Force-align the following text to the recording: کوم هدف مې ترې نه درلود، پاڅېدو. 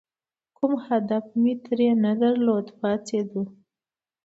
کوم 0.57 0.73
هدف 0.87 1.25
مې 1.41 1.53
ترې 1.63 1.89
نه 2.03 2.11
درلود، 2.21 2.65
پاڅېدو. 2.79 3.43